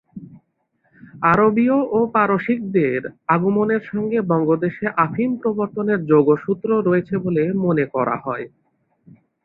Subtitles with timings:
[1.31, 3.01] আরবীয় ও পারসিকদের
[3.27, 8.45] আগমনের সঙ্গে বঙ্গদেশে আফিম প্রবর্তনের যোগসূত্র রয়েছে বলে মনে করা হয়।